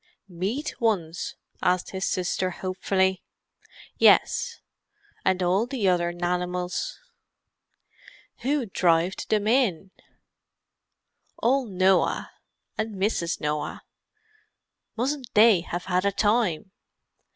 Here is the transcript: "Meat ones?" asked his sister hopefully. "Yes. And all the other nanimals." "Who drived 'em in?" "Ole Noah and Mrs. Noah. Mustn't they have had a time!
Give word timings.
"Meat 0.27 0.81
ones?" 0.81 1.35
asked 1.61 1.91
his 1.91 2.05
sister 2.05 2.49
hopefully. 2.49 3.21
"Yes. 3.99 4.59
And 5.23 5.43
all 5.43 5.67
the 5.67 5.87
other 5.87 6.11
nanimals." 6.11 6.97
"Who 8.39 8.65
drived 8.65 9.31
'em 9.31 9.45
in?" 9.45 9.91
"Ole 11.43 11.67
Noah 11.67 12.31
and 12.79 12.95
Mrs. 12.95 13.39
Noah. 13.39 13.83
Mustn't 14.97 15.31
they 15.35 15.61
have 15.61 15.85
had 15.85 16.03
a 16.03 16.11
time! 16.11 16.71